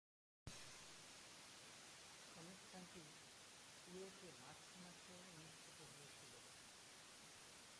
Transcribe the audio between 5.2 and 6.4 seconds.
অনুষ্ঠিত হয়েছিলো।